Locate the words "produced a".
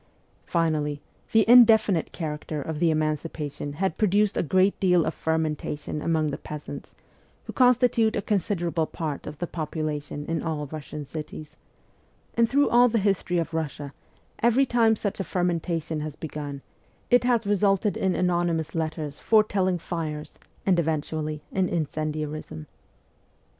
3.99-4.41